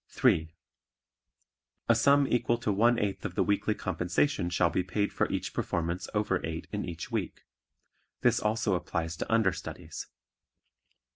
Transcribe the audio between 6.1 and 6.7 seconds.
over eight